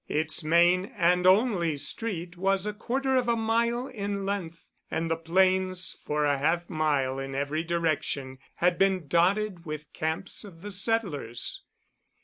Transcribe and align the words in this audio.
Its 0.07 0.43
main 0.43 0.85
(and 0.95 1.27
only) 1.27 1.77
street 1.77 2.35
was 2.35 2.65
a 2.65 2.73
quarter 2.73 3.15
of 3.17 3.27
a 3.27 3.35
mile 3.35 3.85
in 3.85 4.25
length, 4.25 4.67
and 4.89 5.11
the 5.11 5.15
plains 5.15 5.95
for 6.03 6.25
a 6.25 6.39
half 6.39 6.67
mile 6.67 7.19
in 7.19 7.35
every 7.35 7.63
direction 7.63 8.39
had 8.55 8.79
been 8.79 9.07
dotted 9.07 9.63
with 9.63 9.81
the 9.81 9.87
camps 9.99 10.43
of 10.43 10.63
the 10.63 10.71
settlers. 10.71 11.61